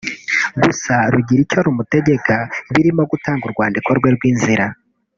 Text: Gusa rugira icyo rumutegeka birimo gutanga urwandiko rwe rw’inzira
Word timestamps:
Gusa 0.61 0.93
rugira 1.11 1.41
icyo 1.45 1.59
rumutegeka 1.65 2.35
birimo 2.73 3.03
gutanga 3.11 3.43
urwandiko 3.45 3.89
rwe 3.97 4.09
rw’inzira 4.15 4.65